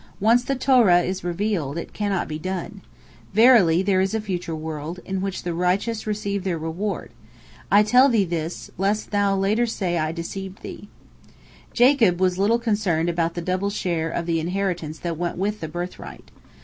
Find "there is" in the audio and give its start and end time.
3.83-4.15